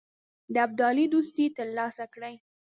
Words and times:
د 0.53 0.55
ابدالي 0.67 1.05
دوستي 1.13 1.45
تر 1.57 1.67
لاسه 1.77 2.05
کړي. 2.13 2.35